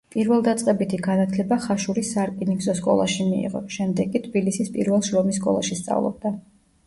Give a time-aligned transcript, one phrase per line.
[0.13, 6.33] პირველდაწყებითი განათლება ხაშურის სარკინიგზო სკოლაში მიიღო, შემდეგ კი თბილისის პირველ შრომის სკოლაში სწავლობდა.